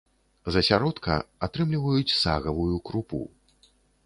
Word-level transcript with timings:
З 0.53 0.63
асяродка 0.63 1.17
атрымліваюць 1.49 2.15
сагавую 2.23 2.73
крупу. 2.89 3.21